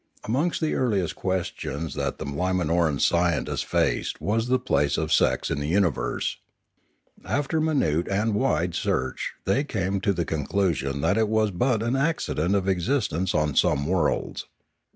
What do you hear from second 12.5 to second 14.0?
of existence on some